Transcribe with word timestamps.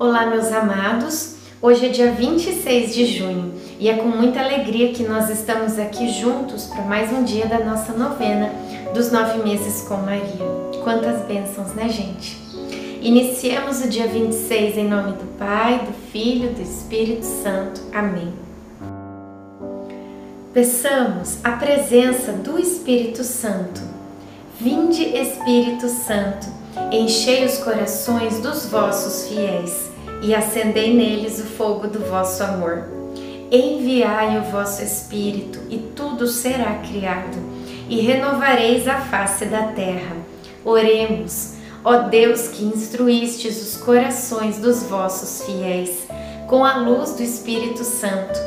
Olá, 0.00 0.26
meus 0.26 0.52
amados. 0.52 1.34
Hoje 1.60 1.86
é 1.86 1.88
dia 1.88 2.12
26 2.12 2.94
de 2.94 3.04
junho 3.04 3.52
e 3.80 3.90
é 3.90 3.96
com 3.96 4.06
muita 4.06 4.38
alegria 4.38 4.92
que 4.92 5.02
nós 5.02 5.28
estamos 5.28 5.76
aqui 5.76 6.08
juntos 6.08 6.66
para 6.66 6.82
mais 6.82 7.12
um 7.12 7.24
dia 7.24 7.46
da 7.46 7.58
nossa 7.64 7.92
novena 7.94 8.48
dos 8.94 9.10
nove 9.10 9.42
meses 9.42 9.82
com 9.88 9.96
Maria. 9.96 10.46
Quantas 10.84 11.26
bênçãos, 11.26 11.74
né, 11.74 11.88
gente? 11.88 12.38
Iniciemos 13.02 13.82
o 13.82 13.88
dia 13.88 14.06
26 14.06 14.78
em 14.78 14.88
nome 14.88 15.14
do 15.14 15.36
Pai, 15.36 15.80
do 15.80 15.92
Filho, 16.12 16.50
do 16.50 16.62
Espírito 16.62 17.26
Santo. 17.26 17.80
Amém. 17.92 18.32
Peçamos 20.54 21.38
a 21.42 21.50
presença 21.50 22.30
do 22.34 22.56
Espírito 22.56 23.24
Santo. 23.24 23.80
Vinde, 24.60 25.02
Espírito 25.02 25.88
Santo, 25.88 26.46
enchei 26.92 27.44
os 27.44 27.58
corações 27.58 28.38
dos 28.38 28.66
vossos 28.66 29.26
fiéis 29.28 29.88
e 30.22 30.34
acendei 30.34 30.94
neles 30.94 31.38
o 31.38 31.44
fogo 31.44 31.86
do 31.86 32.00
vosso 32.00 32.42
amor. 32.42 32.84
Enviai 33.50 34.38
o 34.38 34.42
vosso 34.42 34.82
Espírito, 34.82 35.60
e 35.70 35.78
tudo 35.78 36.26
será 36.26 36.74
criado, 36.74 37.38
e 37.88 38.00
renovareis 38.00 38.86
a 38.86 38.96
face 38.96 39.46
da 39.46 39.68
terra. 39.68 40.16
Oremos, 40.64 41.54
ó 41.84 42.08
Deus 42.08 42.48
que 42.48 42.64
instruístes 42.64 43.62
os 43.62 43.82
corações 43.82 44.58
dos 44.58 44.82
vossos 44.82 45.46
fiéis, 45.46 46.06
com 46.46 46.64
a 46.64 46.76
luz 46.76 47.12
do 47.12 47.22
Espírito 47.22 47.84
Santo, 47.84 48.38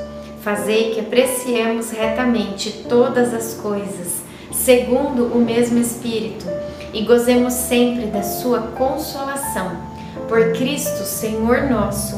fazei 0.42 0.92
que 0.92 0.99
apreciemos 0.99 1.92
retamente 1.92 2.86
todas 2.88 3.33
as 3.33 3.55
coisas, 3.55 4.22
segundo 4.52 5.25
o 5.25 5.39
mesmo 5.39 5.80
Espírito, 5.80 6.45
e 6.94 7.03
gozemos 7.03 7.53
sempre 7.53 8.08
da 8.08 8.22
sua 8.22 8.59
consolação 8.59 9.91
por 10.31 10.53
Cristo, 10.53 11.03
Senhor 11.03 11.63
nosso. 11.69 12.15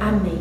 Amém. 0.00 0.38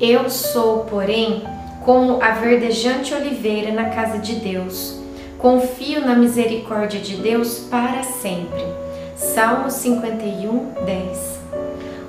Eu 0.00 0.28
sou, 0.28 0.80
porém, 0.86 1.44
como 1.84 2.20
a 2.20 2.32
verdejante 2.32 3.14
oliveira 3.14 3.70
na 3.70 3.90
casa 3.90 4.18
de 4.18 4.34
Deus. 4.34 4.98
Confio 5.38 6.04
na 6.04 6.16
misericórdia 6.16 6.98
de 6.98 7.14
Deus 7.18 7.60
para 7.70 8.02
sempre. 8.02 8.64
Salmo 9.14 9.70
51, 9.70 10.72
10. 10.84 11.40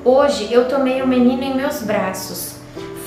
Hoje 0.03 0.51
eu 0.51 0.67
tomei 0.67 1.03
o 1.03 1.07
menino 1.07 1.43
em 1.43 1.55
meus 1.55 1.83
braços. 1.83 2.55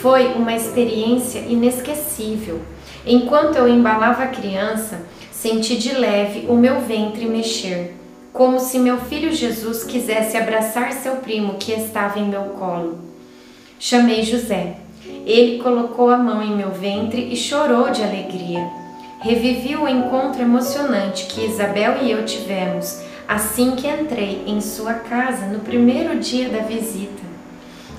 Foi 0.01 0.35
uma 0.35 0.55
experiência 0.55 1.41
inesquecível. 1.41 2.61
Enquanto 3.05 3.57
eu 3.57 3.67
embalava 3.67 4.23
a 4.23 4.29
criança, 4.29 5.01
Senti 5.45 5.77
de 5.77 5.93
leve 5.93 6.47
o 6.49 6.55
meu 6.55 6.81
ventre 6.81 7.27
mexer, 7.27 7.95
como 8.33 8.59
se 8.59 8.79
meu 8.79 8.97
filho 8.97 9.31
Jesus 9.31 9.85
quisesse 9.85 10.39
abraçar 10.39 10.91
seu 10.95 11.17
primo 11.17 11.57
que 11.57 11.71
estava 11.71 12.19
em 12.19 12.27
meu 12.27 12.45
colo. 12.59 12.99
Chamei 13.79 14.23
José. 14.23 14.79
Ele 15.27 15.63
colocou 15.63 16.09
a 16.09 16.17
mão 16.17 16.43
em 16.43 16.57
meu 16.57 16.71
ventre 16.71 17.29
e 17.31 17.37
chorou 17.37 17.91
de 17.91 18.03
alegria. 18.03 18.67
Revivi 19.21 19.77
o 19.77 19.87
encontro 19.87 20.41
emocionante 20.41 21.27
que 21.27 21.45
Isabel 21.45 21.99
e 22.01 22.11
eu 22.11 22.25
tivemos 22.25 23.03
assim 23.29 23.73
que 23.73 23.87
entrei 23.87 24.45
em 24.47 24.63
sua 24.63 24.95
casa 24.95 25.45
no 25.49 25.61
primeiro 25.61 26.19
dia 26.19 26.49
da 26.49 26.61
visita. 26.61 27.23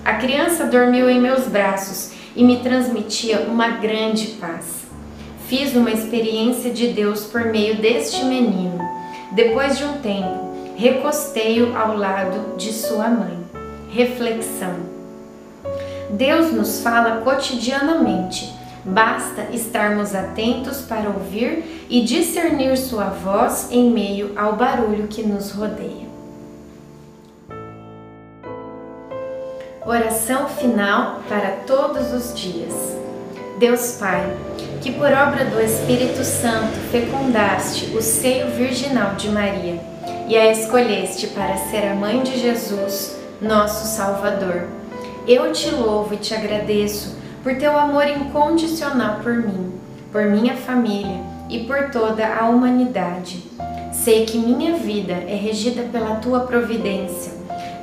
A 0.04 0.16
criança 0.16 0.66
dormiu 0.66 1.08
em 1.08 1.22
meus 1.22 1.48
braços 1.48 2.10
e 2.36 2.44
me 2.44 2.58
transmitia 2.62 3.42
uma 3.42 3.68
grande 3.68 4.30
paz. 4.42 4.85
Fiz 5.48 5.76
uma 5.76 5.92
experiência 5.92 6.72
de 6.72 6.88
Deus 6.88 7.26
por 7.26 7.46
meio 7.46 7.78
deste 7.78 8.26
menino. 8.26 8.80
Depois 9.32 9.78
de 9.78 9.84
um 9.84 10.00
tempo, 10.00 10.54
recostei-o 10.76 11.78
ao 11.78 11.96
lado 11.96 12.58
de 12.58 12.74
sua 12.74 13.10
mãe. 13.10 13.38
Reflexão: 13.92 14.76
Deus 16.10 16.52
nos 16.52 16.82
fala 16.82 17.22
cotidianamente. 17.22 18.54
Basta 18.84 19.48
estarmos 19.52 20.16
atentos 20.16 20.82
para 20.82 21.10
ouvir 21.10 21.86
e 21.90 22.02
discernir 22.02 22.76
sua 22.78 23.06
voz 23.06 23.68
em 23.72 23.90
meio 23.90 24.32
ao 24.36 24.56
barulho 24.56 25.08
que 25.08 25.24
nos 25.24 25.52
rodeia. 25.52 26.06
Oração 29.86 30.50
final 30.50 31.22
para 31.30 31.52
todos 31.68 32.12
os 32.12 32.40
dias. 32.40 32.74
Deus 33.60 33.98
Pai, 34.00 34.36
que 34.86 34.92
por 34.92 35.12
obra 35.12 35.46
do 35.46 35.60
Espírito 35.60 36.24
Santo 36.24 36.78
fecundaste 36.92 37.88
o 37.98 38.04
seio 38.04 38.52
virginal 38.52 39.16
de 39.16 39.30
Maria 39.30 39.80
e 40.28 40.38
a 40.38 40.52
escolheste 40.52 41.26
para 41.26 41.58
ser 41.58 41.88
a 41.88 41.96
mãe 41.96 42.22
de 42.22 42.40
Jesus, 42.40 43.18
nosso 43.42 43.88
Salvador. 43.98 44.68
Eu 45.28 45.52
te 45.52 45.72
louvo 45.72 46.14
e 46.14 46.18
te 46.18 46.36
agradeço 46.36 47.18
por 47.42 47.56
teu 47.56 47.76
amor 47.76 48.08
incondicional 48.08 49.22
por 49.24 49.34
mim, 49.34 49.74
por 50.12 50.26
minha 50.26 50.56
família 50.56 51.20
e 51.50 51.64
por 51.64 51.90
toda 51.90 52.36
a 52.36 52.48
humanidade. 52.48 53.44
Sei 53.92 54.24
que 54.24 54.38
minha 54.38 54.76
vida 54.76 55.14
é 55.14 55.36
regida 55.36 55.82
pela 55.92 56.18
tua 56.18 56.42
providência. 56.42 57.34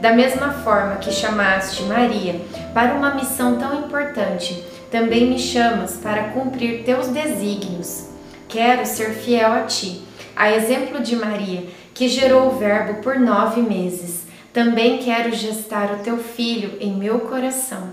Da 0.00 0.12
mesma 0.12 0.52
forma 0.52 0.96
que 0.96 1.10
chamaste 1.10 1.82
Maria 1.82 2.40
para 2.72 2.94
uma 2.94 3.12
missão 3.12 3.56
tão 3.56 3.80
importante, 3.80 4.62
também 4.92 5.26
me 5.26 5.38
chamas 5.38 5.96
para 5.96 6.24
cumprir 6.24 6.84
teus 6.84 7.08
desígnios. 7.08 8.08
Quero 8.46 8.84
ser 8.84 9.14
fiel 9.14 9.50
a 9.50 9.62
ti, 9.62 10.02
a 10.36 10.52
exemplo 10.52 11.00
de 11.00 11.16
Maria, 11.16 11.66
que 11.94 12.06
gerou 12.08 12.48
o 12.48 12.58
Verbo 12.58 13.00
por 13.00 13.18
nove 13.18 13.62
meses. 13.62 14.26
Também 14.52 14.98
quero 14.98 15.34
gestar 15.34 15.94
o 15.94 16.02
teu 16.02 16.18
filho 16.18 16.76
em 16.78 16.92
meu 16.92 17.20
coração, 17.20 17.88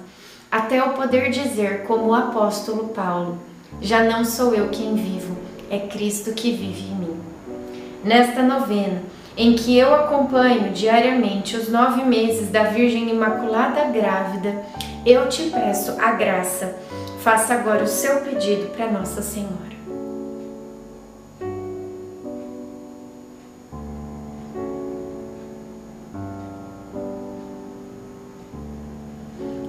até 0.52 0.80
eu 0.80 0.90
poder 0.90 1.30
dizer, 1.30 1.84
como 1.84 2.08
o 2.08 2.14
apóstolo 2.14 2.90
Paulo: 2.90 3.40
Já 3.80 4.04
não 4.04 4.26
sou 4.26 4.54
eu 4.54 4.68
quem 4.68 4.96
vivo, 4.96 5.38
é 5.72 5.80
Cristo 5.80 6.34
que 6.34 6.52
vive 6.52 6.82
em 6.82 6.96
mim. 6.96 7.18
Nesta 8.04 8.44
novena, 8.44 9.02
em 9.38 9.54
que 9.56 9.78
eu 9.78 9.94
acompanho 9.94 10.72
diariamente 10.72 11.56
os 11.56 11.70
nove 11.70 12.04
meses 12.04 12.50
da 12.50 12.64
Virgem 12.64 13.10
Imaculada 13.10 13.86
Grávida, 13.86 14.64
eu 15.06 15.28
te 15.30 15.44
peço 15.44 15.96
a 16.00 16.12
graça. 16.12 16.76
Faça 17.22 17.54
agora 17.54 17.84
o 17.84 17.88
seu 17.88 18.22
pedido 18.22 18.70
para 18.76 18.92
Nossa 18.92 19.22
Senhora. 19.22 19.70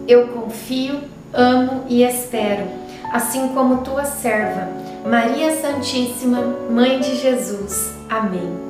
Eu 0.06 0.27
confio, 0.28 1.03
amo 1.32 1.84
e 1.88 2.03
espero, 2.03 2.66
assim 3.12 3.48
como 3.48 3.82
tua 3.82 4.04
serva, 4.04 4.69
Maria 5.06 5.56
Santíssima, 5.60 6.42
Mãe 6.69 6.98
de 6.98 7.15
Jesus. 7.15 7.92
Amém. 8.09 8.69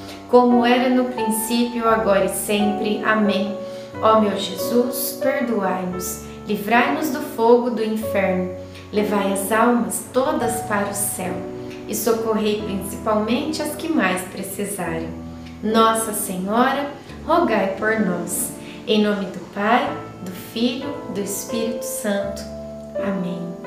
como 0.31 0.65
era 0.65 0.89
no 0.89 1.05
princípio, 1.05 1.87
agora 1.87 2.25
e 2.25 2.29
sempre. 2.29 3.03
Amém. 3.03 3.55
Ó 4.01 4.21
meu 4.21 4.35
Jesus, 4.37 5.19
perdoai-nos, 5.21 6.23
livrai-nos 6.47 7.09
do 7.09 7.19
fogo 7.19 7.69
do 7.69 7.83
inferno, 7.83 8.55
levai 8.91 9.33
as 9.33 9.51
almas 9.51 10.05
todas 10.11 10.61
para 10.61 10.89
o 10.89 10.93
céu 10.93 11.35
e 11.87 11.93
socorrei 11.93 12.63
principalmente 12.63 13.61
as 13.61 13.75
que 13.75 13.89
mais 13.89 14.21
precisarem. 14.29 15.09
Nossa 15.61 16.13
Senhora, 16.13 16.89
rogai 17.27 17.75
por 17.77 17.99
nós. 17.99 18.53
Em 18.87 19.03
nome 19.03 19.25
do 19.25 19.53
Pai, 19.53 19.87
do 20.23 20.31
Filho, 20.31 20.89
do 21.13 21.19
Espírito 21.19 21.83
Santo. 21.83 22.41
Amém. 22.95 23.60